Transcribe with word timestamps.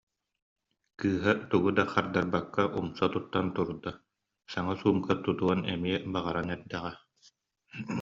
Кыыһа 1.01 1.33
тугу 1.49 1.69
да 1.77 1.83
хардарбакка 1.93 2.63
умса 2.79 3.05
туттан 3.13 3.45
турда, 3.55 3.91
саҥа 4.51 4.73
суумка 4.81 5.13
тутуон 5.23 5.59
эмиэ 5.73 5.97
баҕаран 6.13 6.47
эрдэҕэ 6.55 6.91